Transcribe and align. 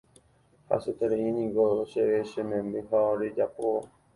Hasyetereínteko 0.69 1.65
chéve 1.91 2.19
che 2.31 2.41
memby 2.49 2.81
ko 2.89 2.99
rejapóva 3.19 3.87